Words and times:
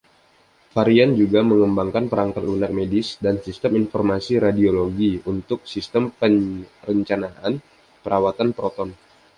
Varian 0.77 1.09
juga 1.21 1.39
mengembangkan 1.49 2.05
perangkat 2.11 2.41
lunak 2.49 2.71
medis 2.79 3.07
dan 3.23 3.35
sistem 3.45 3.71
informasi 3.85 4.33
radiologi 4.45 5.11
untuk 5.33 5.59
sistem 5.73 6.03
perencanaan 6.83 7.53
perawatan 8.03 8.49
proton. 8.57 8.89